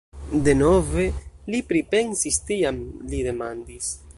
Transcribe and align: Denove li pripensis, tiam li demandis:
Denove 0.45 1.03
li 1.55 1.59
pripensis, 1.73 2.41
tiam 2.51 2.81
li 3.13 3.21
demandis: 3.29 3.95